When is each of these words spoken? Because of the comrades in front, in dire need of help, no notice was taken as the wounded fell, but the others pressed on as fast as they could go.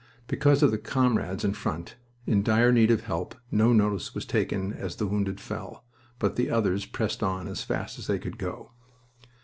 Because 0.25 0.63
of 0.63 0.71
the 0.71 0.79
comrades 0.79 1.43
in 1.45 1.53
front, 1.53 1.95
in 2.25 2.41
dire 2.41 2.71
need 2.71 2.89
of 2.89 3.01
help, 3.01 3.35
no 3.51 3.71
notice 3.71 4.15
was 4.15 4.25
taken 4.25 4.73
as 4.73 4.95
the 4.95 5.05
wounded 5.05 5.39
fell, 5.39 5.85
but 6.17 6.35
the 6.37 6.49
others 6.49 6.87
pressed 6.87 7.21
on 7.21 7.47
as 7.47 7.61
fast 7.61 7.99
as 7.99 8.07
they 8.07 8.17
could 8.17 8.39
go. 8.39 8.71